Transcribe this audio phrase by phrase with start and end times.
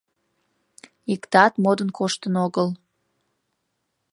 [1.13, 2.67] Иктат модын коштын огыл.